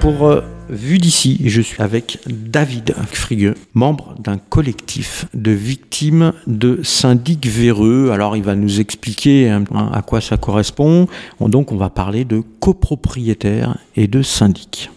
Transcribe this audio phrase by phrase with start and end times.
[0.00, 6.80] pour euh, Vue d'ici je suis avec David Frigueux, membre d'un collectif de victimes de
[6.84, 8.10] syndic véreux.
[8.12, 11.08] Alors il va nous expliquer à quoi ça correspond.
[11.40, 14.92] Donc on va parler de copropriétaires et de syndic.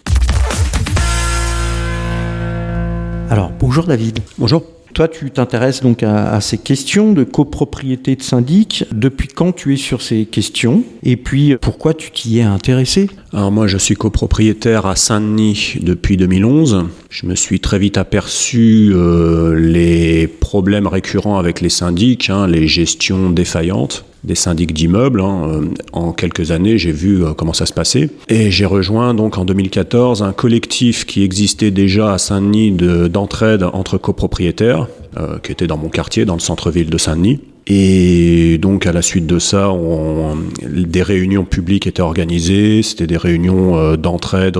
[3.31, 4.19] Alors bonjour David.
[4.37, 4.63] Bonjour.
[4.93, 8.85] Toi, tu t'intéresses donc à, ces questions de copropriété de syndic.
[8.91, 10.83] Depuis quand tu es sur ces questions?
[11.01, 13.09] Et puis, pourquoi tu t'y es intéressé?
[13.33, 16.85] Alors moi, je suis copropriétaire à Saint-Denis depuis 2011.
[17.09, 22.67] Je me suis très vite aperçu euh, les problèmes récurrents avec les syndics, hein, les
[22.67, 25.21] gestions défaillantes des syndics d'immeubles.
[25.21, 25.43] Hein.
[25.47, 28.09] Euh, en quelques années, j'ai vu euh, comment ça se passait.
[28.29, 33.97] Et j'ai rejoint donc en 2014 un collectif qui existait déjà à Saint-Denis d'entraide entre
[33.97, 37.39] copropriétaires, euh, qui était dans mon quartier, dans le centre-ville de Saint-Denis.
[37.67, 42.83] Et donc à la suite de ça, on, des réunions publiques étaient organisées.
[42.83, 44.57] C'était des réunions d'entraide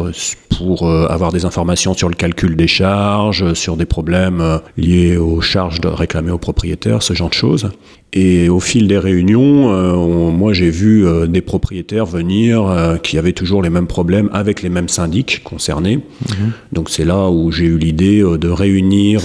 [0.49, 5.79] pour avoir des informations sur le calcul des charges, sur des problèmes liés aux charges
[5.83, 7.69] réclamées aux propriétaires, ce genre de choses.
[8.15, 13.17] Et au fil des réunions, euh, moi j'ai vu euh, des propriétaires venir euh, qui
[13.17, 15.97] avaient toujours les mêmes problèmes avec les mêmes syndics concernés.
[15.97, 16.51] Mhm.
[16.71, 19.21] Donc c'est là où j'ai eu l'idée de réunir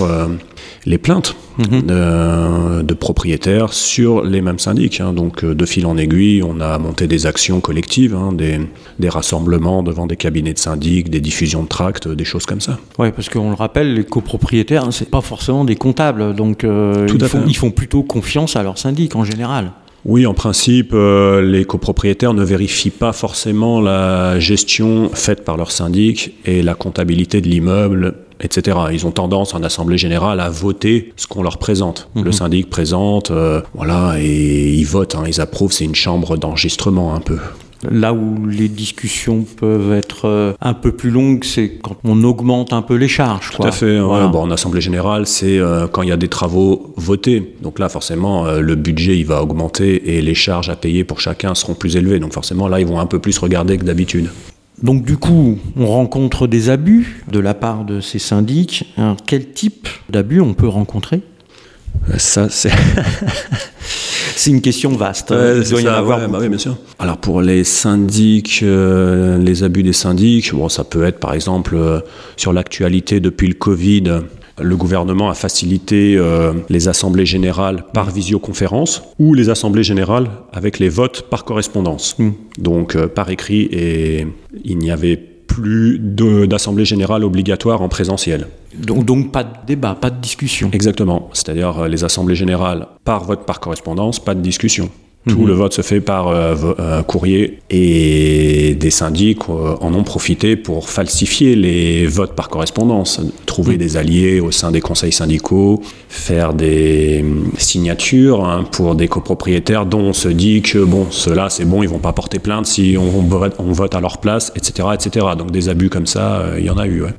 [0.89, 1.83] les plaintes mhm.
[2.83, 5.00] de, propriétaires sur les mêmes syndics.
[5.00, 5.12] Hein.
[5.12, 8.61] Donc de fil en aiguille, on a monté des actions collectives, hein, des,
[8.98, 12.78] des, rassemblements devant des cabinets de syndics, des diffusions de tracts, des choses comme ça.
[12.98, 17.25] Oui, parce qu'on le rappelle, les copropriétaires, hein, c'est pas forcément des comptables, donc ils,
[17.25, 19.72] font, ils, font, plutôt confiance à leurs syndic en général.
[20.05, 25.70] Oui, en principe, euh, les copropriétaires ne vérifient pas forcément la gestion faite par leur
[25.72, 28.78] syndic et la comptabilité de l'immeuble, etc.
[28.92, 32.08] Ils ont tendance en assemblée générale à voter ce qu'on leur présente.
[32.14, 32.33] Le mhm.
[32.33, 35.72] syndic présente, euh, voilà, et ils votent, hein, ils approuvent.
[35.72, 37.39] C'est une chambre d'enregistrement un peu.
[37.89, 42.72] Là où les discussions peuvent être euh, un peu plus longues, c'est quand on augmente
[42.72, 43.50] un peu les charges.
[43.53, 44.00] Tout à fait.
[44.00, 47.54] bon, en assemblée générale, c'est euh, quand il y a des travaux votés.
[47.62, 51.21] Donc là, forcément, euh, le budget il va augmenter et les charges à payer pour
[51.21, 52.19] chacun seront plus élevées.
[52.19, 54.28] Donc forcément, là, ils vont un peu plus regarder que d'habitude.
[54.83, 58.94] Donc du coup, on rencontre des abus de la part de ces syndics.
[59.27, 61.22] quel type d'abus on peut rencontrer?
[62.16, 62.71] Ça, c'est
[64.37, 65.34] c'est une question vaste.
[65.34, 66.28] il doit y en avoir.
[66.28, 66.77] Bah oui, bien sûr.
[66.99, 71.75] Alors pour les syndics, euh, les abus des syndics, bon, ça peut être par exemple
[71.75, 72.00] euh,
[72.37, 74.05] sur l'actualité depuis le Covid.
[74.61, 80.79] Le gouvernement a facilité euh, les assemblées générales par visioconférence ou les assemblées générales avec
[80.79, 82.17] les votes par correspondance.
[82.19, 82.31] Hmm.
[82.59, 84.27] Donc par écrit et
[84.65, 85.17] il n'y avait
[85.49, 85.99] plus
[86.47, 88.47] d'assemblée générale obligatoire en présentiel.
[88.77, 90.71] Donc, donc, pas de débat, pas de discussion.
[90.73, 91.31] Exactement.
[91.33, 94.91] C'est-à-dire euh, les assemblées générales par vote par correspondance, pas de discussion.
[95.28, 95.47] Tout mhm.
[95.47, 100.56] le vote se fait par euh, euh, courrier et des syndics euh, en ont profité
[100.56, 103.78] pour falsifier les votes par correspondance, trouver mhm.
[103.78, 109.87] des alliés au sein des conseils syndicaux, faire des hum, signatures hein, pour des copropriétaires
[109.87, 112.97] dont on se dit que bon, ceux-là c'est bon, ils vont pas porter plainte si
[112.99, 113.21] on,
[113.59, 115.27] on, vote à leur place, etc., etc.
[115.37, 117.03] Donc des abus comme ça, il y en a eu.
[117.03, 117.15] Ouais.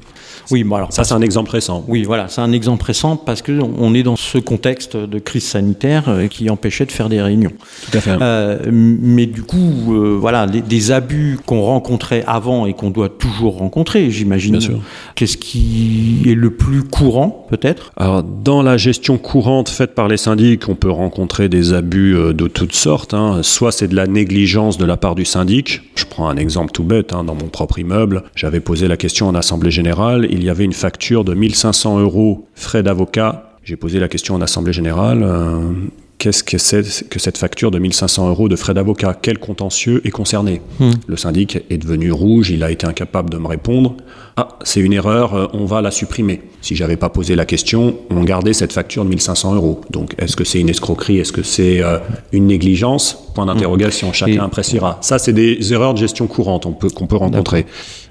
[0.52, 1.84] Oui, bon alors ça c'est un exemple récent.
[1.88, 5.46] Oui, voilà, c'est un exemple récent parce que on est dans ce contexte de crise
[5.46, 7.52] sanitaire euh, qui empêchait de faire des réunions.
[7.92, 8.18] Tout à fait.
[8.22, 13.58] Euh, mais du coup, euh, voilà, des abus qu'on rencontrait avant et qu'on doit toujours
[13.58, 14.52] rencontrer, j'imagine.
[14.52, 14.80] Bien sûr.
[15.16, 17.92] Qu'est-ce qui est le plus courant, peut-être?
[17.98, 22.48] Alors, dans la gestion courante faite par les syndics, on peut rencontrer des abus de
[22.48, 23.14] toutes sortes.
[23.14, 23.40] Hein.
[23.42, 25.82] Soit c'est de la négligence de la part du syndic.
[25.96, 27.14] Je prends un exemple tout bête.
[27.14, 27.24] Hein.
[27.24, 30.74] Dans mon propre immeuble, j'avais posé la question en assemblée générale il y avait une
[30.74, 33.58] facture de 1500 euros frais d'avocat.
[33.64, 35.24] J'ai posé la question en Assemblée générale.
[35.24, 35.72] Euh,
[36.20, 39.18] qu'est-ce que c'est que cette facture de 1500 euros de frais d'avocat?
[39.20, 40.62] Quel contentieux est concerné?
[40.80, 40.92] Hmm.
[41.08, 43.96] Le syndic est devenu rouge, il a été incapable de me répondre.
[44.38, 46.42] Ah, c'est une erreur, euh, on va la supprimer.
[46.62, 49.82] Si j'avais pas posé la question, on gardait cette facture de 1500 euros.
[49.90, 51.20] Donc, est-ce que c'est une escroquerie?
[51.20, 52.00] Est-ce que c'est euh,
[52.32, 53.32] une négligence?
[53.34, 54.14] Point d'interrogation, hmm.
[54.14, 54.98] chacun appréciera.
[55.02, 57.66] Ça, c'est des erreurs de gestion courante qu'on peut, qu'on peut rencontrer.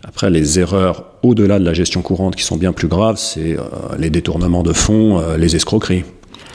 [0.05, 3.63] Après, les erreurs au-delà de la gestion courante qui sont bien plus graves, c'est euh,
[3.99, 6.05] les détournements de fonds, euh, les escroqueries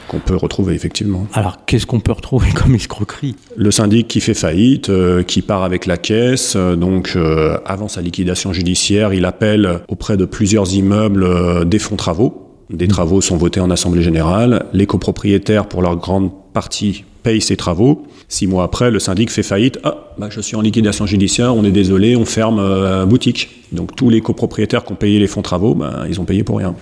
[0.08, 1.26] qu'on peut retrouver effectivement.
[1.32, 3.36] Alors, qu'est-ce qu'on peut retrouver comme escroquerie?
[3.56, 7.16] Le syndic qui fait faillite, euh, qui part avec la caisse, donc
[7.64, 12.42] avant sa liquidation judiciaire, il appelle auprès de plusieurs immeubles des fonds travaux.
[12.70, 12.88] Des mmh.
[12.88, 14.66] travaux sont votés en assemblée générale.
[14.72, 18.04] Les copropriétaires, pour leur grande partie, paye ses travaux.
[18.28, 19.80] Six mois après, le syndic fait faillite.
[19.82, 23.48] Ah, bah, je suis en liquidation judiciaire, on est désolé, on ferme euh, boutique.
[23.72, 26.58] Donc tous les copropriétaires qui ont payé les fonds travaux, bah, ils ont payé pour
[26.58, 26.76] rien.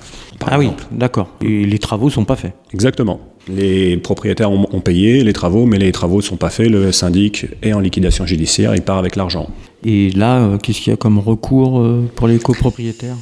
[0.44, 1.28] Ah oui, d'accord.
[1.40, 2.52] Et les travaux sont pas faits.
[2.74, 3.20] Exactement.
[3.48, 6.68] Les propriétaires ont, payé les travaux, mais les travaux ne sont pas faits.
[6.68, 9.48] Le syndic est en liquidation judiciaire, il part avec l'argent.
[9.84, 11.84] Et là, qu'est-ce qu'il y a comme recours
[12.14, 13.16] pour les copropriétaires?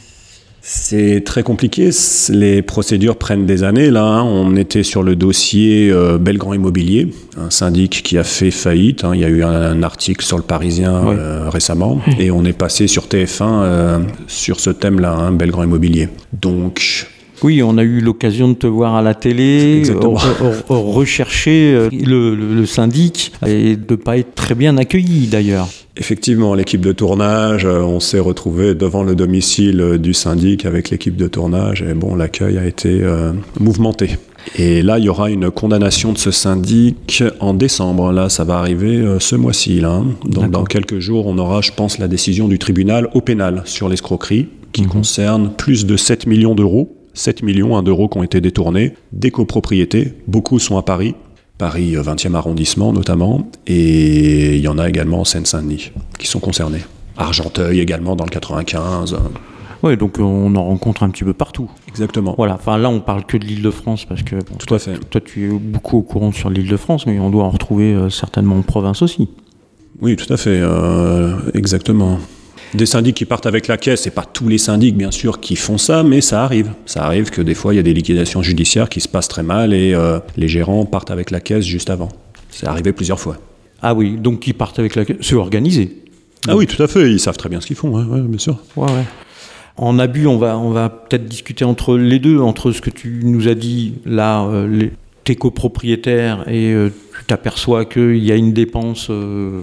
[0.63, 1.91] C'est très compliqué.
[2.29, 3.91] Les procédures prennent des années.
[3.91, 4.23] Là, hein.
[4.23, 9.05] on était sur le dossier euh, Belgrand Immobilier, un syndic qui a fait faillite.
[9.05, 9.13] Hein.
[9.15, 12.87] Il y a eu un, article sur le Parisien euh, récemment, et on est passé
[12.87, 16.09] sur TF1 euh, sur ce thème-là, hein, Belgrand Immobilier.
[16.33, 17.07] Donc,
[17.43, 19.83] oui, on a eu l'occasion de te voir à la télé,
[20.69, 25.69] rechercher le, syndic et de ne pas être très bien accueilli d'ailleurs.
[26.01, 30.89] Effectivement, l'équipe de tournage, euh, on s'est retrouvé devant le domicile euh, du syndic avec
[30.89, 34.17] l'équipe de tournage et bon, l'accueil a été euh, mouvementé.
[34.57, 38.13] Et là, il y aura une condamnation de ce syndic en décembre.
[38.13, 39.81] Là, ça va arriver ce mois-ci.
[39.81, 39.91] Là.
[39.91, 40.07] Hein.
[40.25, 43.91] Donc, dans quelques jours, on aura, je pense, la décision du tribunal au pénal sur
[43.91, 44.89] l'escroquerie qui mhm.
[44.89, 47.00] concerne plus de 7 millions d'euros.
[47.21, 50.15] 7 millions hein, d'euros qui ont été détournés des copropriétés.
[50.27, 51.15] Beaucoup sont à Paris.
[51.59, 56.41] Paris 20e euh, arrondissement notamment, et il y en a également en Seine-Saint-Denis qui sont
[56.41, 56.81] concernés.
[57.19, 59.19] Argenteuil également dans le 95.
[59.83, 61.71] Oui, donc on en rencontre un petit peu partout.
[61.89, 62.35] Exactement.
[62.39, 64.81] Voilà, enfin là on parle que de l'île de France parce que Tout toi, à
[64.81, 64.99] fait.
[65.11, 67.93] toi tu es beaucoup au courant sur l'île de France, mais on doit en retrouver
[67.93, 69.29] euh, certainement en province aussi.
[70.01, 72.19] Oui, tout à fait, euh, exactement.
[72.75, 75.57] Des syndics qui partent avec la caisse, et pas tous les syndics bien sûr qui
[75.57, 76.71] font ça, mais ça arrive.
[76.87, 79.43] Ça arrive que des fois il y a des liquidations judiciaires qui se passent très
[79.43, 82.09] mal et euh, les gérants partent avec la caisse juste avant.
[82.51, 83.37] C'est arrivé plusieurs fois.
[83.83, 85.97] Ah oui, donc ils partent avec la caisse, c'est organisé.
[86.49, 88.59] Ah oui, tout à fait, ils savent très bien ce qu'ils font, bien sûr.
[88.77, 89.05] Ouais, ouais.
[89.77, 93.21] En abus, on va, on va peut-être discuter entre les deux, entre ce que tu
[93.25, 94.93] nous as dit là, euh, les,
[95.31, 99.63] tes copropriétaires et euh, tu t'aperçois qu'il y a une dépense euh,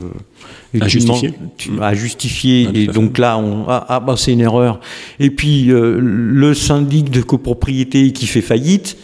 [0.80, 1.34] à, justifier.
[1.82, 2.70] à justifier.
[2.74, 4.80] et donc là, on, ah, ah, bah, c'est une erreur.
[5.20, 8.96] Et puis euh, le syndic de copropriété qui fait faillite,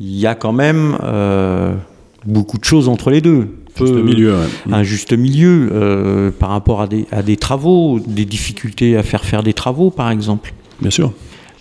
[0.00, 0.98] il y a quand même
[2.26, 3.46] beaucoup de choses entre les deux.
[3.78, 4.34] Juste milieu,
[4.70, 9.44] Un juste milieu par rapport à des, à des travaux, des difficultés à faire faire
[9.44, 10.52] des travaux, par exemple.
[10.80, 11.12] Bien sûr.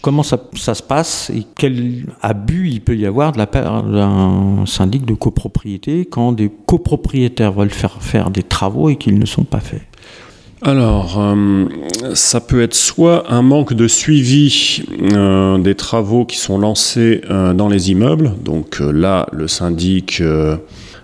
[0.01, 4.65] Comment ça, se passe et quel abus il peut y avoir de la part d'un
[4.65, 9.43] syndic de copropriété quand des copropriétaires veulent faire faire des travaux et qu'ils ne sont
[9.43, 9.81] pas faits
[10.61, 11.65] alors, euh,
[12.15, 17.53] ça peut être soit un manque de suivi euh, des travaux qui sont lancés euh,
[17.53, 18.33] dans les immeubles.
[18.43, 20.21] Donc là, le syndic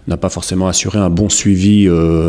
[0.08, 1.88] n'a pas forcément assuré un bon suivi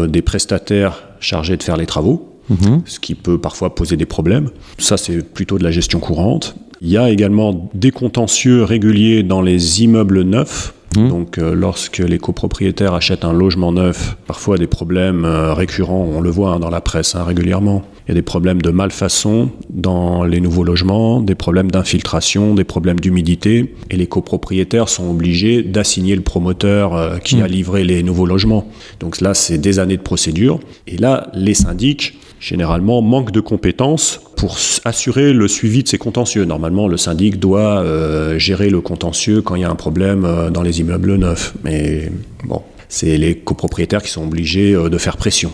[0.08, 2.25] des prestataires chargés de faire les travaux.
[2.48, 2.82] Mhm.
[2.84, 4.50] ce qui peut parfois poser des problèmes.
[4.78, 6.56] Ça, c'est plutôt de la gestion courante.
[6.80, 10.74] Il y a également des contentieux réguliers dans les immeubles neufs.
[10.96, 11.08] Mhm.
[11.08, 16.20] Donc, euh, lorsque les copropriétaires achètent un logement neuf, parfois des problèmes euh, récurrents, on
[16.20, 17.82] le voit hein, dans la presse hein, régulièrement.
[18.06, 22.62] Il y a des problèmes de malfaçon dans les nouveaux logements, des problèmes d'infiltration, des
[22.62, 27.50] problèmes d'humidité, et les copropriétaires sont obligés d'assigner le promoteur euh, qui a mhm.
[27.50, 28.68] livré les nouveaux logements.
[29.00, 30.60] Donc là, c'est des années de procédure.
[30.86, 36.44] Et là, les syndics généralement manque de compétences pour assurer le suivi de ces contentieux.
[36.44, 40.50] Normalement, le syndic doit euh, gérer le contentieux quand il y a un problème euh,
[40.50, 41.54] dans les immeubles neufs.
[41.64, 42.12] Mais
[42.44, 45.50] bon, c'est les copropriétaires qui sont obligés de faire pression.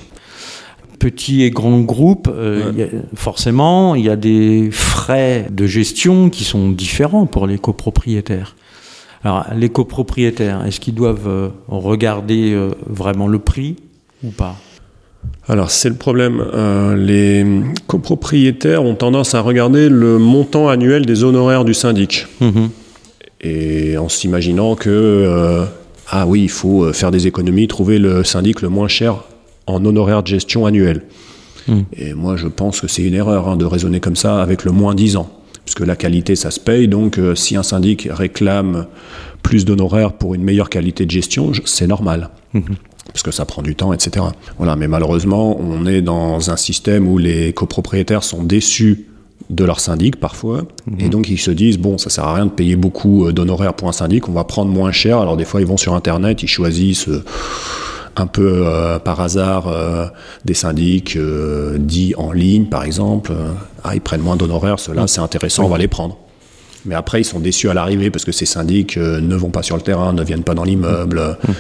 [1.02, 2.31] Petit et grand groupe,
[3.14, 8.54] forcément, il y a des frais de gestion qui sont différents pour les copropriétaires.
[9.25, 12.56] Alors, les copropriétaires, est-ce qu'ils doivent regarder
[12.87, 13.76] vraiment le prix
[14.22, 14.56] ou pas?
[15.48, 16.43] Alors c'est le problème.
[16.55, 17.44] Euh, les
[17.86, 22.26] copropriétaires ont tendance à regarder le montant annuel des honoraires du syndic.
[22.41, 22.70] Mhm.
[23.41, 25.65] Et en s'imaginant que, euh,
[26.08, 29.24] ah oui, il faut euh, faire des économies, trouver le syndic le moins cher
[29.66, 31.02] en honoraires de gestion annuel.
[31.69, 31.84] Mhm.
[31.96, 34.72] Et moi je pense que c'est une erreur hein, de raisonner comme ça avec le
[34.72, 35.31] moins 10 ans.
[35.64, 36.88] Parce que la qualité, ça se paye.
[36.88, 38.86] Donc si un syndic réclame
[39.42, 42.31] plus d'honoraires pour une meilleure qualité de gestion, c'est normal.
[42.52, 42.62] Mhm
[43.06, 44.26] parce que ça prend du temps, etc.
[44.58, 49.06] Voilà, mais malheureusement, on est dans un système où les copropriétaires sont déçus
[49.50, 50.62] de leur syndic parfois,
[50.98, 51.10] et mhm.
[51.10, 53.88] donc ils se disent bon, ça sert à rien de payer beaucoup euh, d'honoraires pour
[53.88, 55.19] un syndic, on va prendre moins cher.
[55.19, 57.24] Alors des fois, ils vont sur internet, ils choisissent euh,
[58.16, 59.72] un peu euh, par hasard
[60.44, 61.19] des syndics
[61.76, 63.32] dits en ligne, par exemple.
[63.84, 66.19] ah, ils prennent moins d'honoraires, ceux-là, c'est intéressant, on va les prendre.
[66.84, 69.76] Mais après, ils sont déçus à l'arrivée parce que ces syndics ne vont pas sur
[69.76, 71.36] le terrain, ne viennent pas dans l'immeuble.
[71.46, 71.54] Mhm.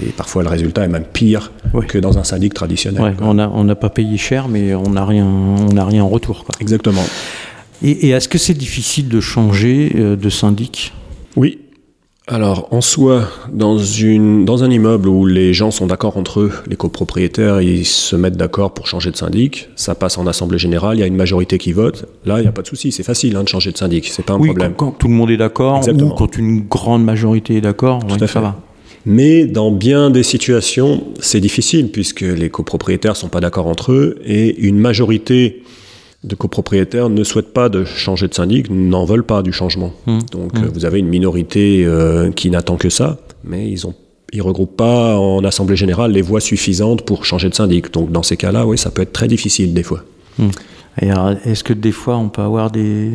[0.00, 1.52] Et parfois, le résultat est même pire
[1.88, 3.16] que dans un syndic traditionnel.
[3.20, 5.26] on n'a pas payé cher, mais on n'a rien,
[5.74, 6.44] rien en retour.
[6.60, 7.04] Exactement.
[7.82, 10.92] Et, est-ce que c'est difficile de changer euh, de syndic?
[11.36, 11.58] Oui.
[12.28, 16.52] Alors, en soi, dans, une, dans un immeuble où les gens sont d'accord entre eux,
[16.68, 20.96] les copropriétaires, ils se mettent d'accord pour changer de syndic, ça passe en assemblée générale,
[20.96, 22.06] il y a une majorité qui vote.
[22.24, 24.24] Là, il n'y a pas de souci, c'est facile hein, de changer de syndic, c'est
[24.24, 24.74] pas un oui, problème.
[24.76, 28.56] Quand, tout le monde est d'accord, ou quand une grande majorité est d'accord, ça va.
[29.04, 33.90] Mais dans bien des situations, c'est difficile puisque les copropriétaires ne sont pas d'accord entre
[33.90, 35.64] eux et une majorité
[36.24, 39.92] de copropriétaires ne souhaitent pas de changer de syndic, n'en veulent pas du changement.
[40.06, 40.18] Mmh.
[40.30, 40.66] Donc mmh.
[40.72, 43.94] vous avez une minorité euh, qui n'attend que ça, mais ils ont
[44.34, 47.92] ils regroupent pas en assemblée générale les voix suffisantes pour changer de syndic.
[47.92, 50.04] Donc dans ces cas-là, oui, ça peut être très difficile des fois.
[50.38, 50.48] Mmh.
[51.44, 53.10] Est-ce que des fois on peut avoir des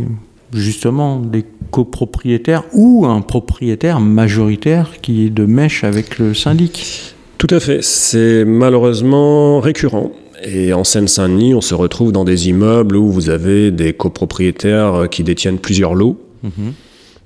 [0.53, 7.15] justement des copropriétaires ou un propriétaire majoritaire qui est de mèche avec le syndic?
[7.37, 10.11] Tout à fait, c'est malheureusement récurrent.
[10.43, 15.23] Et en Seine-Saint-Denis, on se retrouve dans des immeubles où vous avez des copropriétaires qui
[15.23, 16.19] détiennent plusieurs lots.
[16.43, 16.73] Mhm.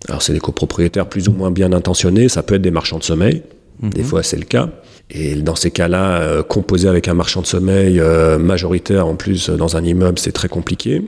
[0.07, 3.03] Alors c'est des copropriétaires plus ou moins bien intentionnés, ça peut être des marchands de
[3.03, 3.43] sommeil,
[3.83, 4.07] des mhm.
[4.07, 4.69] fois c'est le cas.
[5.13, 9.49] Et dans ces cas-là, euh, composer avec un marchand de sommeil euh, majoritaire en plus
[9.49, 11.01] dans un immeuble, c'est très compliqué.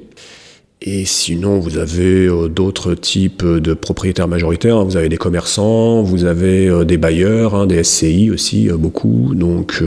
[0.82, 4.78] Et sinon, vous avez euh, d'autres types de propriétaires majoritaires.
[4.78, 4.84] Hein.
[4.84, 9.34] Vous avez des commerçants, vous avez des bailleurs, hein, des SCI aussi, beaucoup.
[9.36, 9.82] Donc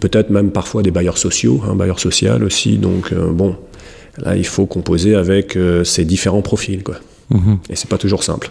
[0.00, 2.78] peut-être même parfois des bailleurs sociaux, un hein, bailleur social aussi.
[2.78, 3.56] Donc euh, bon,
[4.18, 6.96] là il faut composer avec euh, ces différents profils, quoi.
[7.30, 7.58] Mhm.
[7.70, 8.50] Et c'est pas toujours simple.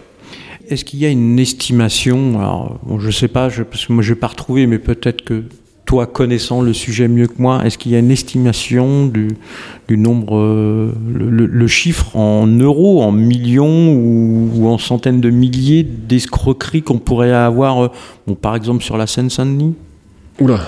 [0.68, 4.18] Est-ce qu'il y a une estimation Alors, je sais pas, parce que moi je n'ai
[4.18, 5.44] pas retrouvé, mais peut-être que
[5.84, 9.36] toi, connaissant le sujet mieux que moi, est-ce qu'il y a une estimation du,
[9.90, 16.98] nombre, euh, le, chiffre en euros, en millions ou, en centaines de milliers d'escroqueries qu'on
[16.98, 17.92] pourrait avoir,
[18.26, 19.74] bon, par exemple sur la Seine-Saint-Denis?
[20.40, 20.60] Oula,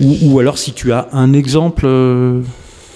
[0.00, 2.40] ou, alors si tu as un exemple euh,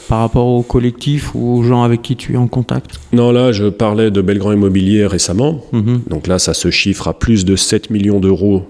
[0.09, 3.52] par rapport au collectif ou aux gens avec qui tu es en contact Non, là,
[3.52, 5.64] je parlais de Belgrand Immobilier récemment.
[5.73, 6.02] Mhm.
[6.09, 8.62] Donc là, ça se chiffre à plus de 7 millions d'euros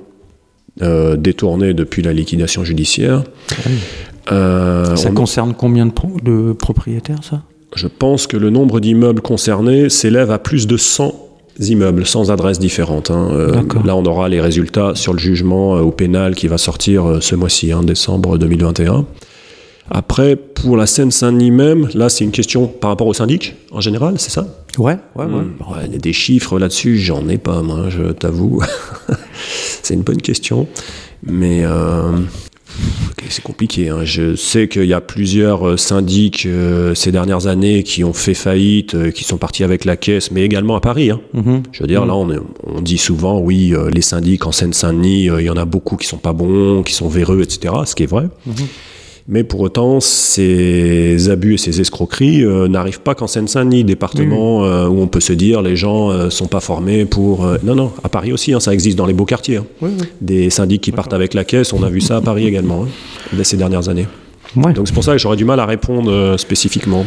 [0.81, 3.25] euh, détournés depuis la liquidation judiciaire.
[3.51, 7.43] Ah euh, ça concerne combien de, de propriétaires, ça?
[7.75, 11.22] Je pense que le nombre d'immeubles concernés s'élève à plus de 100
[11.61, 13.11] immeubles sans adresse différente.
[13.11, 13.29] Hein.
[13.33, 17.07] Euh, là, on aura les résultats sur le jugement euh, au pénal qui va sortir
[17.07, 19.05] euh, ce mois-ci, en hein, décembre 2021.
[19.91, 24.15] Après, pour la Seine-Saint-Denis même, là, c'est une question par rapport au syndic, en général,
[24.19, 24.47] c'est ça?
[24.79, 25.45] Ouais, ouais, ouais.
[25.87, 28.63] Il y a des chiffres là-dessus, j'en ai pas, moi, je t'avoue.
[29.83, 30.67] c'est une bonne question.
[31.25, 31.65] Mais
[33.33, 33.89] c'est compliqué.
[33.89, 34.05] Hein.
[34.05, 38.35] Je sais qu'il y a plusieurs euh, syndics euh, ces dernières années qui ont fait
[38.35, 41.11] faillite, euh, qui sont partis avec la caisse, mais également à Paris.
[41.11, 41.21] Hein.
[41.35, 41.63] Mm-hmm.
[41.73, 42.41] Je veux dire, là, mm-hmm.
[42.65, 46.19] on, dit souvent, oui, les syndics en Seine-Saint-Denis, il y en a beaucoup qui sont
[46.19, 47.75] pas bons, qui sont véreux, etc.
[47.87, 48.29] Ce qui est vrai.
[48.49, 48.67] Mm-hmm.
[49.29, 54.89] Mais pour autant, ces abus et ces escroqueries euh, n'arrivent pas qu'en Seine-Saint-Denis, département euh,
[54.89, 57.47] où on peut se dire les gens ne euh, sont pas formés pour.
[57.63, 59.59] non, non, à Paris aussi, hein, ça existe dans les beaux quartiers.
[59.59, 59.89] Hein.
[60.21, 63.43] Des syndics qui partent avec la caisse, on a vu ça à Paris également, hein,
[63.43, 64.07] ces dernières années.
[64.57, 67.07] Donc c'est pour ça que j'aurais du mal à répondre spécifiquement.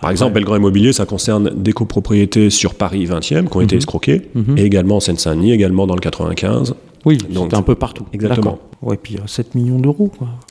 [0.00, 3.78] Par exemple, Belgrand Immobilier, ça concerne des copropriétés sur Paris 20e qui ont été mhm.
[3.78, 4.56] escroquées, mhm.
[4.56, 6.74] et également en Seine-Saint-Denis, également dans le 95.
[7.04, 8.06] Oui, donc un peu partout.
[8.12, 8.58] Exactement.
[8.82, 10.10] Ouais, puis 7 millions d'euros.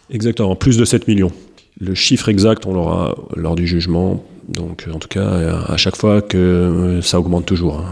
[0.09, 1.31] Exactement, plus de 7 millions.
[1.79, 4.23] Le chiffre exact, on l'aura lors du jugement.
[4.47, 7.85] Donc, en tout cas, à chaque fois que euh, ça augmente toujours hein,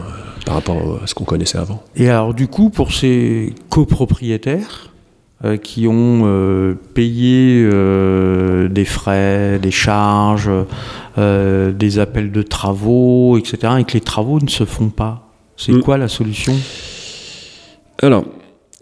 [0.45, 1.83] par rapport à ce qu'on connaissait avant.
[1.95, 4.91] Et alors, du coup, pour ces copropriétaires
[5.43, 7.63] euh, qui ont euh, payé
[8.69, 10.49] des frais, des charges,
[11.17, 15.81] des appels de travaux, etc., et que les travaux ne se font pas, c'est mm.
[15.81, 16.53] quoi la solution?
[18.01, 18.25] Alors,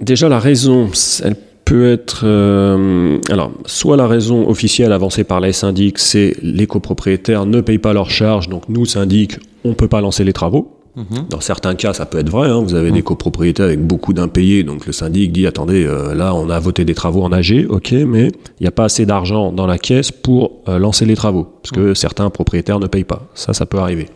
[0.04, 0.90] Déjà, la raison,
[1.24, 2.24] elle peut être.
[2.26, 7.78] Euh, alors, soit la raison officielle avancée par les syndics, c'est les copropriétaires ne payent
[7.78, 10.78] pas leurs charges, donc nous, syndics, on ne peut pas lancer les travaux.
[10.96, 11.26] Mhm.
[11.30, 12.50] Dans certains cas, ça peut être vrai.
[12.50, 12.62] Hein.
[12.62, 13.04] Vous avez des mhm.
[13.04, 16.94] copropriétaires avec beaucoup d'impayés, donc le syndic dit attendez, euh, là, on a voté des
[16.94, 20.52] travaux en AG, ok, mais il n'y a pas assez d'argent dans la caisse pour
[20.68, 21.96] euh, lancer les travaux, parce que mhm.
[21.96, 23.28] certains propriétaires ne payent pas.
[23.34, 24.08] Ça, ça peut arriver.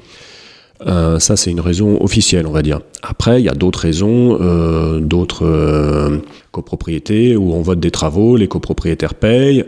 [0.86, 2.81] Euh, ça, c'est une raison officielle, on va dire.
[3.01, 6.17] Après, il y a d'autres raisons, euh, d'autres euh,
[6.51, 9.65] copropriétés où on vote des travaux, les copropriétaires payent,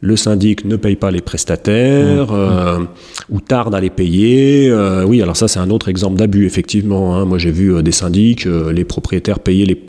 [0.00, 2.88] le syndic ne paye pas les prestataires mmh.
[3.30, 4.74] ou tarde à les payer.
[5.06, 7.14] oui, alors ça, c'est un autre exemple d'abus, effectivement.
[7.14, 7.24] Hein.
[7.24, 9.80] Moi, j'ai vu des syndics, les propriétaires payaient les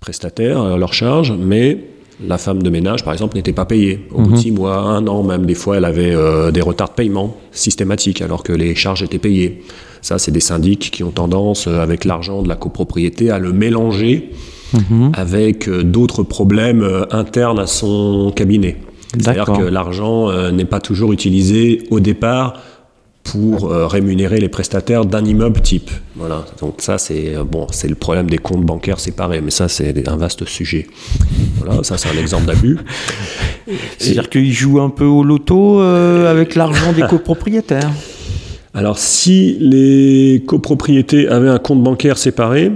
[0.00, 1.78] prestataires leurs charges, mais
[2.24, 4.06] la femme de ménage, par exemple, n'était pas payée.
[4.12, 4.38] Au bout de mmh.
[4.38, 6.14] six mois, un an même, des fois, elle avait
[6.52, 9.62] des retards de paiement systématiques alors que les charges étaient payées.
[10.04, 13.54] Ça, c'est des syndics qui ont tendance, euh, avec l'argent de la copropriété, à le
[13.54, 14.28] mélanger
[14.74, 15.12] mhm.
[15.14, 18.76] avec euh, d'autres problèmes euh, internes à son cabinet.
[19.14, 22.54] C'est-à-dire que l'argent n'est pas toujours utilisé au départ
[23.24, 25.90] pour rémunérer les prestataires d'un immeuble type.
[26.14, 26.44] Voilà.
[26.60, 30.16] Donc ça, c'est bon, c'est le problème des comptes bancaires séparés, mais ça, c'est un
[30.16, 30.86] vaste sujet.
[31.56, 32.78] Voilà, ça, c'est un exemple d'abus.
[33.98, 37.90] C'est-à-dire qu'ils jouent un peu au loto avec l'argent des copropriétaires.
[38.74, 42.72] Alors si les copropriétés avaient un compte bancaire séparé,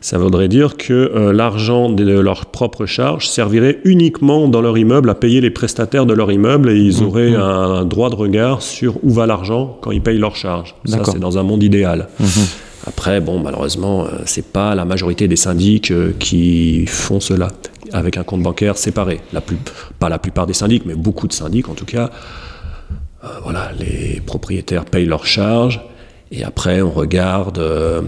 [0.00, 5.10] Ça voudrait dire que euh, l'argent de leur propre charge servirait uniquement dans leur immeuble
[5.10, 7.40] à payer les prestataires de leur immeuble et ils Mmh, auraient mmh.
[7.40, 10.74] un droit de regard sur où va l'argent quand ils payent leur charge.
[10.84, 12.08] Ça, c'est dans un monde idéal.
[12.20, 12.28] Mhm.
[12.86, 17.48] Après, bon, malheureusement, euh, c'est pas la majorité des syndics euh, qui font cela
[17.92, 19.20] avec un compte bancaire séparé.
[19.32, 19.58] La plus,
[19.98, 22.10] pas la plupart des syndics, mais beaucoup de syndics en tout cas.
[23.24, 25.80] Euh, voilà, les propriétaires payent leurs charges
[26.30, 28.02] et après on regarde euh,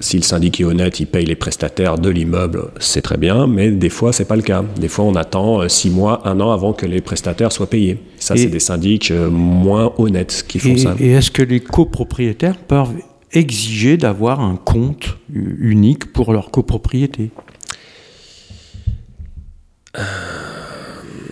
[0.00, 3.70] si le syndic est honnête, il paye les prestataires de l'immeuble, c'est très bien, mais
[3.70, 4.64] des fois c'est pas le cas.
[4.80, 7.98] Des fois on attend euh, six mois, un an avant que les prestataires soient payés.
[8.18, 10.94] Ça, c'est des syndics euh, moins honnêtes qui font Et, ça.
[10.98, 12.94] et est-ce que les copropriétaires peuvent
[13.32, 17.30] exiger d'avoir un compte unique pour leur copropriété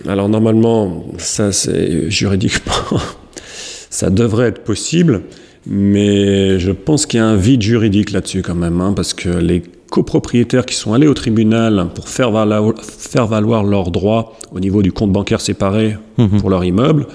[0.07, 2.99] Alors normalement, ça c'est juridiquement,
[3.89, 5.23] ça devrait être possible,
[5.67, 9.29] mais je pense qu'il y a un vide juridique là-dessus quand même, hein, parce que
[9.29, 14.59] les copropriétaires qui sont allés au tribunal pour faire valoir, faire valoir leurs droits au
[14.59, 16.39] niveau du compte bancaire séparé Mhm.
[16.39, 17.07] pour leur immeuble,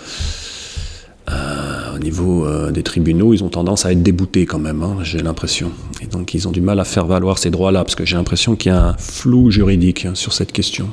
[1.30, 4.98] euh, au niveau euh, des tribunaux, ils ont tendance à être déboutés quand même, hein,
[5.02, 5.70] j'ai l'impression.
[6.02, 8.54] Et donc ils ont du mal à faire valoir ces droits-là, parce que j'ai l'impression
[8.56, 10.88] qu'il y a un flou juridique hein, sur cette question.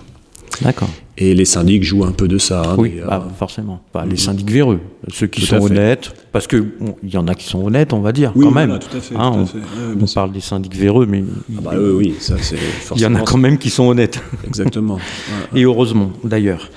[0.61, 0.89] D'accord.
[1.17, 2.61] Et les syndics jouent un peu de ça.
[2.71, 3.07] hein, Oui, d'ailleurs.
[3.07, 3.81] bah, forcément.
[3.93, 4.79] Bah, Les syndics véreux,
[5.11, 7.93] ceux qui Tout sont honnêtes, parce que bon, il y en a qui sont honnêtes,
[7.93, 8.79] on va dire, Oui, quand voilà, même.
[8.79, 9.57] tout à fait, Hein, tout à on, fait.
[9.57, 9.63] Ouais,
[9.95, 10.15] bien on sûr.
[10.15, 11.23] parle des syndics véreux, mais
[11.57, 12.57] Ah bah eux, oui, ça c'est
[12.95, 14.21] il y en a quand même qui sont honnêtes.
[14.47, 14.95] Exactement.
[15.53, 16.69] Ouais, Et heureusement, d'ailleurs.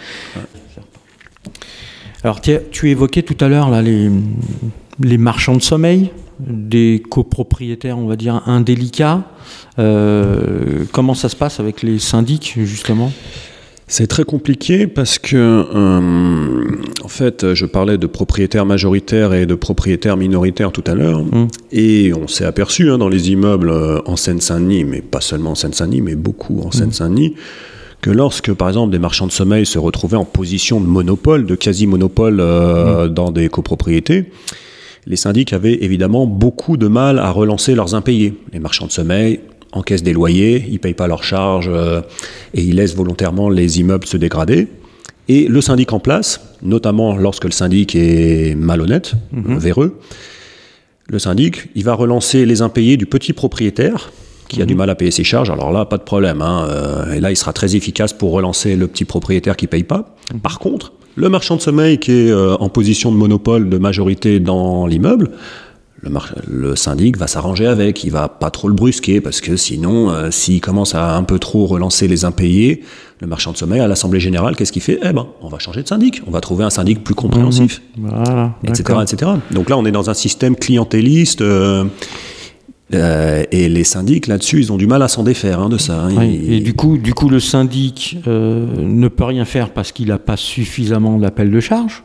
[2.25, 4.11] Alors, tu, tu évoquais tout à l'heure là, les,
[5.00, 9.23] les marchands de sommeil, des copropriétaires, on va dire, indélicats.
[9.78, 13.12] Euh, comment ça se passe avec les syndics, justement?
[13.88, 16.64] C'est très compliqué parce que, euh,
[17.05, 21.47] en fait, je parlais de propriétaires majoritaires et de propriétaires minoritaires tout à l'heure, Mm.
[21.71, 25.55] et on s'est aperçu hein, dans les immeubles euh, en Seine-Saint-Denis, mais pas seulement en
[25.55, 27.37] Seine-Saint-Denis, mais beaucoup en Seine-Saint-Denis,
[28.00, 31.55] que lorsque, par exemple, des marchands de sommeil se retrouvaient en position de monopole, de
[31.55, 34.25] quasi-monopole euh, dans des copropriétés,
[35.06, 38.34] les syndics avaient évidemment beaucoup de mal à relancer leurs impayés.
[38.52, 39.39] Les marchands de sommeil
[39.76, 42.00] encaissent des loyers, ils ne payent pas leurs charges euh,
[42.54, 44.69] et ils laissent volontairement les immeubles se dégrader.
[45.28, 49.99] Et le syndic en place, notamment lorsque le syndic est malhonnête, euh, véreux,
[51.08, 54.10] le syndic, il va relancer les impayés du petit propriétaire
[54.49, 55.50] qui a du mal à payer ses charges.
[55.50, 56.41] Alors là, pas de problème.
[56.41, 59.82] hein, euh, et là, il sera très efficace pour relancer le petit propriétaire qui paye
[59.82, 60.15] pas.
[60.43, 64.39] Par contre, le marchand de sommeil qui est euh, en position de monopole de majorité
[64.39, 65.30] dans l'immeuble,
[66.02, 70.30] le, syndic va s'arranger avec, il va pas trop le brusquer parce que sinon, euh,
[70.30, 72.82] s'il commence à un peu trop relancer les impayés,
[73.21, 74.99] le marchand de sommeil à l'assemblée générale, qu'est-ce qu'il fait?
[75.02, 78.54] Eh ben, on va changer de syndic, on va trouver un syndic plus compréhensif Voilà.
[78.65, 79.02] etc., d'accord.
[79.02, 79.30] etc.
[79.50, 81.41] Donc là, on est dans un système clientéliste.
[81.41, 81.85] euh,
[82.95, 86.04] euh, et les syndics, là-dessus, ils ont du mal à s'en défaire hein, de ça.
[86.04, 86.15] hein.
[86.19, 90.06] Oui, Et du coup, du coup, le syndic euh, ne peut rien faire parce qu'il
[90.09, 92.04] n'a pas suffisamment d'appels de charge,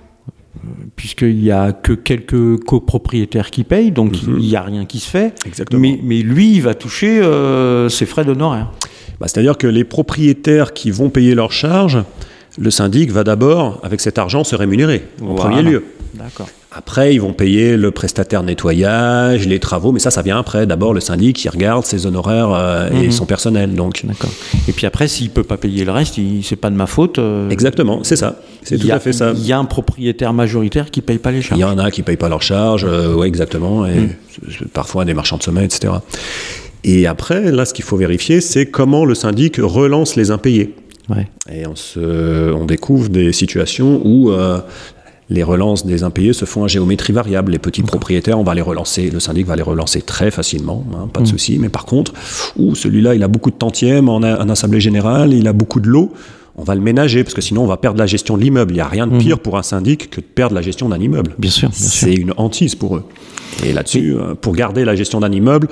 [0.95, 5.09] puisqu'il n'y a que quelques copropriétaires qui payent, donc il n'y a rien qui se
[5.09, 5.33] fait.
[5.45, 5.81] Exactement.
[5.81, 8.71] Mais, mais lui, il va toucher euh, ses frais d'honoraires.
[9.19, 12.03] Bah, C'est-à-dire que les propriétaires qui vont payer leurs charges,
[12.57, 15.41] le syndic va d'abord, avec cet argent, se rémunérer, en Voilà.
[15.51, 15.83] premier lieu.
[16.15, 16.49] D'accord.
[16.73, 20.65] Après, ils vont payer le prestataire nettoyage, les travaux, mais ça, ça vient après.
[20.65, 23.12] D'abord, le syndic, il regarde ses honoraires euh, et Mhm.
[23.12, 23.73] son personnel.
[23.75, 24.29] Donc, D'accord.
[24.69, 27.19] Et puis après, s'il peut pas payer le reste, il- c'est pas de ma faute.
[27.19, 28.38] euh, exactement, c'est ça.
[28.63, 29.34] C'est il tout a- à fait ça.
[29.36, 31.60] Il y a un propriétaire majoritaire qui paye pas les Il charges.
[31.60, 34.07] y en a qui payent pas leurs charges, euh, ouais, exactement, et
[34.49, 35.91] c'est parfois des marchands de sommeil, etc.
[36.86, 40.73] Et après, là, ce qu'il faut vérifier, c'est comment le syndic relance les impayés.
[41.10, 41.27] Ouais.
[41.53, 44.60] Et on, se, on découvre des situations où euh,
[45.31, 47.53] les relances des impayés se font à géométrie variable.
[47.53, 51.07] Les petits propriétaires, on va les relancer, le syndic va les relancer très facilement, hein,
[51.11, 51.57] pas de souci.
[51.57, 52.13] Mais par contre,
[52.57, 55.79] où celui-là, il a beaucoup de tantièmes en, a- en assemblée générale, il a beaucoup
[55.79, 56.11] de lots,
[56.57, 58.73] on va le ménager, parce que sinon on va perdre la gestion de l'immeuble.
[58.73, 60.99] Il n'y a rien de pire pour un syndic que de perdre la gestion d'un
[60.99, 61.33] immeuble.
[61.39, 61.69] Bien sûr.
[61.71, 63.05] C'est une hantise pour eux.
[63.65, 65.69] Et là-dessus, euh, pour garder la gestion d'un immeuble,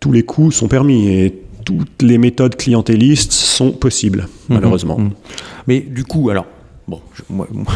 [0.00, 4.98] tous les coûts sont permis et toutes les méthodes clientélistes sont possibles, malheureusement.
[4.98, 5.10] Mhm.
[5.66, 6.46] Mais du coup, alors,
[6.88, 7.66] bon, je, moi, moi,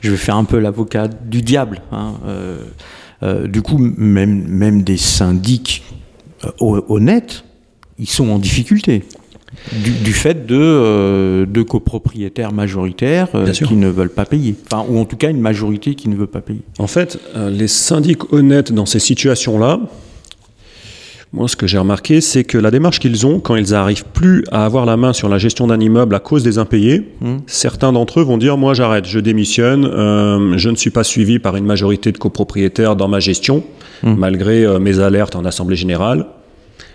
[0.00, 1.80] je vais faire un peu l'avocat du diable.
[1.92, 2.58] hein, euh,
[3.22, 5.82] euh, du coup, même, même des syndics
[6.44, 7.44] euh, hon- honnêtes,
[7.98, 9.04] ils sont en difficulté.
[9.72, 14.54] Du, du fait de, euh, de copropriétaires majoritaires euh, qui ne veulent pas payer.
[14.70, 16.62] Enfin, ou en tout cas une majorité qui ne veut pas payer.
[16.78, 19.80] En fait, euh, les syndics honnêtes dans ces situations-là,
[21.32, 24.44] moi, ce que j'ai remarqué, c'est que la démarche qu'ils ont, quand ils n'arrivent plus
[24.50, 27.42] à avoir la main sur la gestion d'un immeuble à cause des impayés, Mhm.
[27.46, 31.38] certains d'entre eux vont dire Moi, j'arrête, je démissionne, euh, je ne suis pas suivi
[31.38, 33.62] par une majorité de copropriétaires dans ma gestion,
[34.02, 34.16] Mhm.
[34.16, 36.26] malgré euh, mes alertes en Assemblée générale.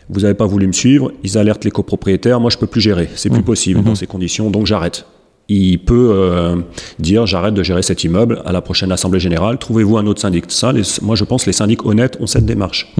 [0.07, 3.09] vous n'avez pas voulu me suivre, ils alertent les copropriétaires, moi je peux plus gérer,
[3.15, 5.03] c'est plus possible dans ces conditions, donc j'arrête.
[5.49, 6.57] Il peut euh,
[6.99, 10.45] dire j'arrête de gérer cet immeuble à la prochaine assemblée générale, trouvez-vous un autre syndic.
[10.49, 12.93] Ça, les- moi je pense que les syndics honnêtes ont cette démarche.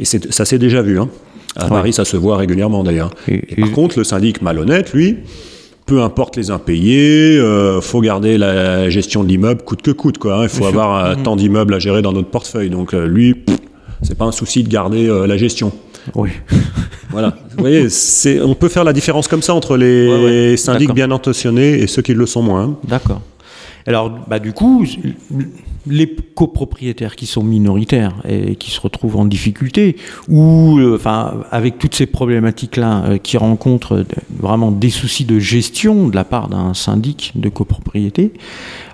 [0.00, 0.98] Et ça s'est déjà vu.
[1.00, 1.08] Hein.
[1.56, 3.10] À Paris, ça se voit régulièrement d'ailleurs.
[3.28, 5.16] Et- Et, par contre, le syndic malhonnête, lui,
[5.86, 10.18] peu importe les impayés, euh, faut garder la gestion de l'immeuble coûte que coûte.
[10.18, 10.42] Quoi, hein.
[10.42, 12.68] Il faut Bien avoir euh, tant d'immeubles à gérer dans notre portefeuille.
[12.68, 13.36] Donc euh, lui,
[14.02, 15.72] c'est pas un souci de garder euh, la gestion.
[16.14, 16.30] Oui.
[17.12, 17.36] Voilà.
[17.56, 17.86] Vous voyez,
[18.42, 20.56] on peut faire la différence comme ça entre les Ouais, ouais.
[20.56, 22.76] syndics bien intentionnés et ceux qui le sont moins.
[22.86, 23.22] D'accord.
[23.86, 24.84] Alors, bah, du coup,
[25.86, 29.96] les copropriétaires qui sont minoritaires et qui se retrouvent en difficulté,
[30.28, 36.08] ou euh, enfin, avec toutes ces problématiques-là, euh, qui rencontrent vraiment des soucis de gestion
[36.08, 38.32] de la part d'un syndic de copropriété,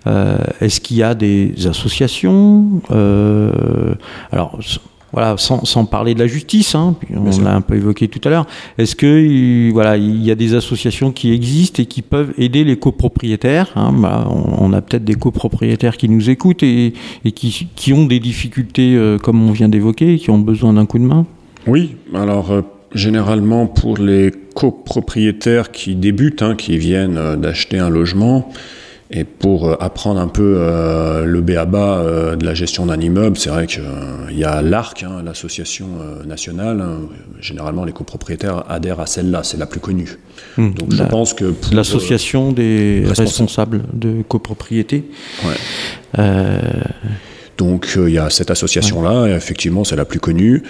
[0.07, 2.83] euh, est-ce qu'il y a des associations
[4.31, 4.59] Alors,
[5.13, 8.31] voilà, sans, sans parler de la justice, hein, on l'a un peu évoqué tout à
[8.31, 8.47] l'heure.
[8.79, 12.65] Est-ce que il- voilà, il y a des associations qui existent et qui peuvent aider
[12.65, 16.95] les copropriétaires hein, bah, on, on a peut-être des copropriétaires qui nous écoutent et,
[17.25, 20.87] et qui, qui ont des difficultés, euh, comme on vient d'évoquer, qui ont besoin d'un
[20.87, 21.27] coup de main?
[21.67, 22.63] Oui, alors euh,
[22.95, 28.49] généralement pour les copropriétaires qui débutent, hein, qui viennent euh, d'acheter un logement,
[29.15, 33.37] et pour euh, apprendre un peu euh, le béaba euh, de la gestion d'un immeuble,
[33.37, 33.83] c'est vrai qu'il
[34.33, 36.81] y a l'ARC, hein, l'association euh, nationale.
[36.81, 37.01] hein.
[37.41, 40.19] généralement, les copropriétaires adhèrent à celle-là, c'est la plus connue.
[40.57, 43.27] Donc je pense que L'association des responsables.
[43.77, 45.05] responsables de copropriété.
[45.45, 45.57] euh, ouais.
[46.19, 46.61] Euh,
[47.59, 50.63] Donc euh, il y a cette association-là, et effectivement c'est la plus connue.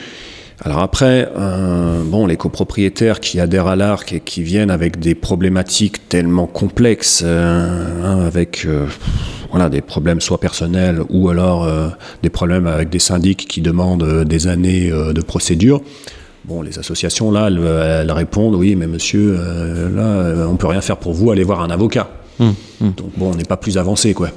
[0.64, 5.16] Alors après, euh, bon, les copropriétaires qui adhèrent à l'ARC et qui viennent avec des
[5.16, 8.86] problématiques tellement complexes, euh, hein, avec euh,
[9.50, 11.88] voilà, des problèmes soit personnels ou alors euh,
[12.22, 15.80] des problèmes avec des syndics qui demandent des années de procédure.
[16.44, 17.58] Bon, les associations là, elles,
[18.02, 19.36] elles répondent oui, mais monsieur,
[19.94, 22.08] là, on peut rien faire pour vous, allez voir un avocat.
[22.38, 22.92] hum, hum.
[22.96, 24.30] Donc bon, on n'est pas plus avancé, quoi.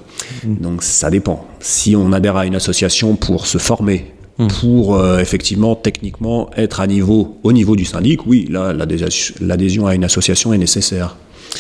[0.44, 1.46] Donc ça dépend.
[1.60, 6.88] Si on adhère à une association pour se former, pour euh, effectivement techniquement être à
[6.88, 11.15] niveau, au niveau du syndic, oui, là l'adhésion à une association est nécessaire.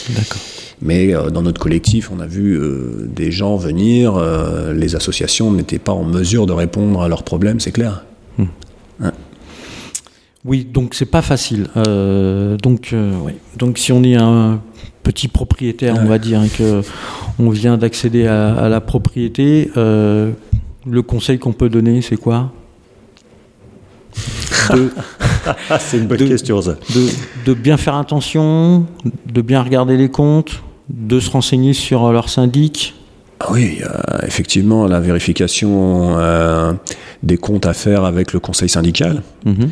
[0.09, 0.41] D'accord.
[0.81, 4.21] Mais euh, dans notre collectif, on a vu euh, des gens venir,
[4.73, 8.03] les associations n'étaient pas en mesure de répondre à leurs problèmes, c'est clair.
[10.43, 11.69] Oui, donc c'est pas facile.
[11.75, 13.35] Donc, ouais.
[13.57, 14.61] donc si on est un
[15.01, 16.81] petit propriétaire, on va dire, et que
[17.39, 22.51] on vient d'accéder à, à la propriété, le conseil qu'on peut donner, c'est quoi?
[24.73, 24.89] De,
[25.79, 26.75] c'est une bonne De- question ça.
[26.93, 27.07] de,
[27.45, 28.85] de bien faire attention,
[29.31, 32.93] de bien regarder les comptes, de se renseigner sur leur syndic.
[33.39, 36.73] Ah Oui, a effectivement la vérification euh,
[37.23, 39.21] des comptes à faire avec le conseil syndical.
[39.45, 39.71] Mhm.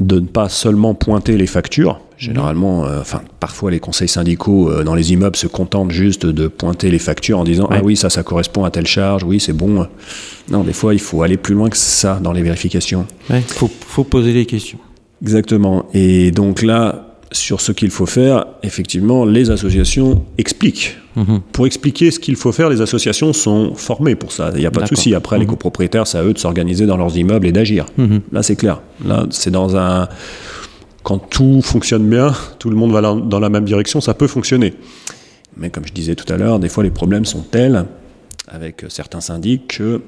[0.00, 2.00] de ne pas seulement pointer les factures.
[2.18, 6.48] Généralement, euh, enfin, parfois les conseils syndicaux euh, dans les immeubles se contentent juste de
[6.48, 7.76] pointer les factures en disant Ouais.
[7.78, 9.86] ah oui ça ça correspond à telle charge, oui c'est bon.
[10.50, 13.06] Non, des fois il faut aller plus loin que ça dans les vérifications.
[13.30, 14.78] Ouais, faut, faut poser les questions.
[15.22, 15.86] Exactement.
[15.94, 20.96] Et donc là, sur ce qu'il faut faire, effectivement, les associations expliquent.
[21.16, 21.40] Mhm.
[21.52, 24.50] Pour expliquer ce qu'il faut faire, les associations sont formées pour ça.
[24.54, 25.14] Il n'y a pas de souci.
[25.14, 25.50] Après, les Mhm.
[25.50, 27.84] copropriétaires, c'est à eux de s'organiser dans leurs immeubles et d'agir.
[27.98, 28.20] Mhm.
[28.32, 28.80] Là, c'est clair.
[29.04, 30.08] Là, c'est dans un.
[31.08, 34.74] Quand tout fonctionne bien, tout le monde va dans- la même direction, ça peut fonctionner.
[35.56, 37.86] Mais comme je disais tout à l'heure, des fois, les problèmes sont tels
[38.46, 40.02] avec certains syndics que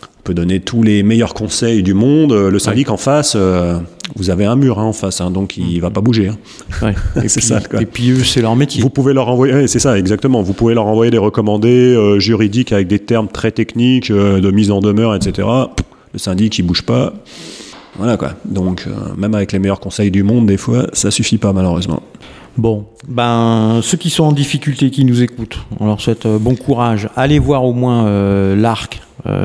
[0.00, 2.32] on peut donner tous les meilleurs conseils du monde.
[2.32, 3.78] Le syndic en face, euh,
[4.16, 6.28] vous avez un mur hein, en face, hein, donc il va pas bouger.
[6.28, 6.38] hein.
[6.80, 6.94] Ouais.
[7.24, 7.82] Et, C'est puis, ça, quoi.
[7.82, 8.80] et puis eux, c'est leur métier.
[8.80, 10.40] Vous pouvez leur envoyer, ouais, c'est ça, exactement.
[10.40, 14.50] Vous pouvez leur envoyer des recommandés euh, juridiques avec des termes très techniques euh, de
[14.50, 15.46] mise en demeure, etc.
[16.14, 17.12] Le syndic, il bouge pas.
[17.96, 18.32] Voilà quoi.
[18.44, 22.02] Donc, euh, même avec les meilleurs conseils du monde, des fois, ça suffit pas malheureusement.
[22.58, 26.54] Bon, ben ceux qui sont en difficulté, qui nous écoutent, on leur souhaite euh, bon
[26.54, 27.08] courage.
[27.16, 29.00] Allez voir au moins euh, l'arc.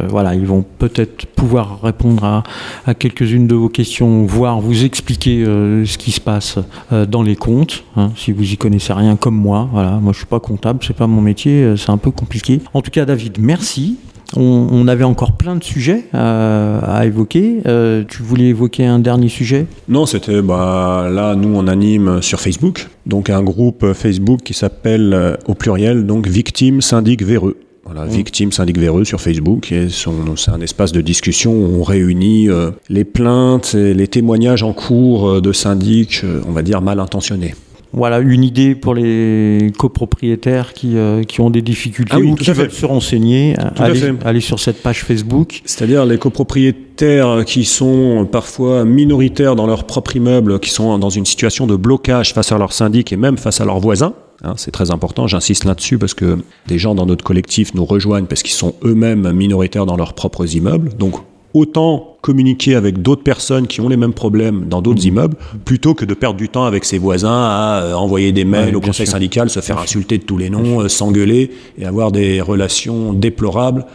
[0.09, 2.43] Voilà, ils vont peut-être pouvoir répondre
[2.87, 6.57] à, quelques-unes de vos questions, voire vous expliquer ce qui se passe
[6.89, 7.83] dans les comptes.
[7.95, 10.95] hein, si vous y connaissez rien comme moi, voilà, moi je suis pas comptable, c'est
[10.95, 12.59] pas mon métier, c'est un peu compliqué.
[12.73, 13.97] En tout cas, David, merci.
[14.35, 17.61] On, on avait encore plein de sujets euh, à évoquer.
[17.65, 19.67] Euh, tu voulais évoquer un dernier sujet?
[19.87, 25.13] Non, c'était bah là, nous on anime sur Facebook, donc un groupe Facebook qui s'appelle
[25.13, 27.57] euh, au pluriel donc Victimes Syndic Véreux.
[27.85, 32.49] Voilà, Victimes Syndic Véreux sur Facebook, et c'est un espace de discussion où on réunit
[32.49, 36.99] euh, les plaintes et les témoignages en cours de syndics, euh, on va dire mal
[36.99, 37.55] intentionnés.
[37.97, 42.35] Voilà, une idée pour les copropriétaires qui, euh, qui ont des difficultés Ah oui, ou
[42.35, 43.55] qui veulent se renseigner.
[43.75, 44.13] fait.
[44.25, 45.61] allez sur cette page Facebook.
[45.65, 51.25] C'est-à-dire les copropriétaires qui sont parfois minoritaires dans leur propre immeuble, qui sont dans une
[51.25, 54.13] situation de blocage face à leur syndic et même face à leurs voisins.
[54.43, 58.27] Hein, c'est très important, j'insiste là-dessus parce que des gens dans notre collectif nous rejoignent
[58.27, 60.91] parce qu'ils sont eux-mêmes minoritaires dans leurs propres immeubles.
[60.97, 61.15] Donc
[61.53, 65.07] autant communiquer avec d'autres personnes qui ont les mêmes problèmes dans d'autres Mmh.
[65.07, 68.69] immeubles plutôt que de perdre du temps avec ses voisins à euh, envoyer des mails
[68.69, 69.13] Ouais, au conseil sûr.
[69.13, 73.85] syndical, se faire insulter de tous les noms, euh, s'engueuler et avoir des relations déplorables.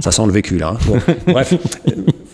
[0.00, 0.74] Ça sent le vécu là.
[0.74, 0.78] hein.
[0.86, 0.98] Bon,
[1.32, 1.54] bref,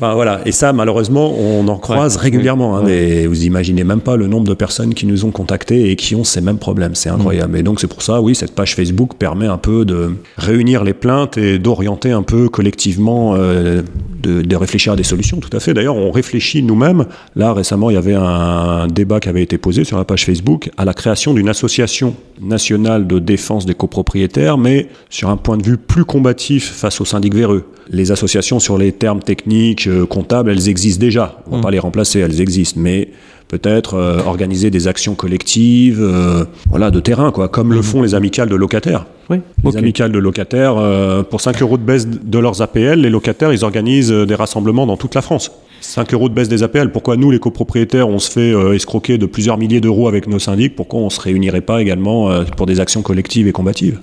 [0.04, 0.40] enfin voilà.
[0.46, 2.76] Et ça, malheureusement, on en croise Ouais, régulièrement.
[2.76, 2.86] hein, ouais.
[3.22, 6.14] des- vous imaginez même pas le nombre de personnes qui nous ont contactés et qui
[6.14, 6.94] ont ces mêmes problèmes.
[6.94, 7.58] C'est incroyable.
[7.58, 10.94] Et donc c'est pour ça, oui, cette page Facebook permet un peu de réunir les
[10.94, 13.82] plaintes et d'orienter un peu collectivement, euh,
[14.22, 15.38] de, de réfléchir à des solutions.
[15.38, 15.74] Tout à fait.
[15.74, 17.04] D'ailleurs, on réfléchit nous-mêmes.
[17.36, 20.70] Là, récemment, il y avait un débat qui avait été posé sur la page Facebook
[20.76, 25.62] à la création d'une association nationale de défense des copropriétaires, mais sur un point de
[25.64, 27.64] vue plus combatif face aux syndics véreux.
[27.90, 31.38] Les associations sur les termes techniques, euh, comptables, elles existent déjà.
[31.46, 33.09] On ne va pas les remplacer, elles existent, mais
[33.48, 38.14] peut-être euh, organiser des actions collectives, euh, voilà, de terrain, quoi, comme le font les
[38.14, 39.07] amicales de locataires.
[39.30, 43.11] Oui, Les amicales de locataires, euh, pour 5 euros de baisse de leurs APL, les
[43.11, 45.50] locataires, ils organisent des rassemblements dans toute la France.
[45.80, 49.26] 5 euros de baisse des APL, pourquoi nous, les copropriétaires, on se fait escroquer de
[49.26, 52.80] plusieurs milliers d'euros avec nos syndics, pourquoi on ne se réunirait pas également pour des
[52.80, 54.00] actions collectives et combatives?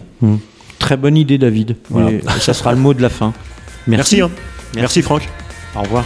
[0.77, 1.75] Très bonne idée, David.
[1.89, 2.11] Voilà.
[2.39, 3.33] Ça sera le mot de la fin.
[3.87, 4.21] Merci.
[4.21, 4.29] hein.
[4.75, 5.27] Merci Franck.
[5.75, 6.05] Au revoir.